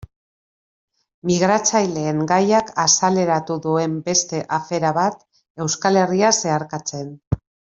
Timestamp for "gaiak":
2.31-2.71